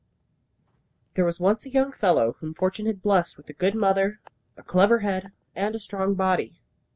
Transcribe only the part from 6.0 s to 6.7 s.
body.